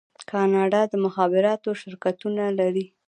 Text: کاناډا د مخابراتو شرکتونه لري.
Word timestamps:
کاناډا 0.29 0.81
د 0.91 0.93
مخابراتو 1.05 1.69
شرکتونه 1.81 2.43
لري. 2.59 2.85